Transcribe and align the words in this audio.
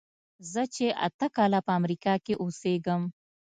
زه 0.51 0.63
چې 0.75 0.85
اته 1.07 1.27
کاله 1.35 1.59
په 1.67 1.71
امریکا 1.79 2.13
کې 2.25 2.33
اوسېږم. 2.41 3.01